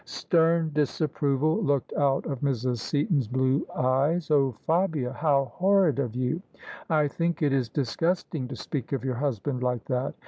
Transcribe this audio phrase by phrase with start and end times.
[0.03, 2.79] Stern disapproval looked out of Mrs.
[2.79, 6.41] Seaton's blue eyes." Oh, Fabia, how horrid of you!
[6.89, 10.15] I think it is disgusting to speak of your husband like that.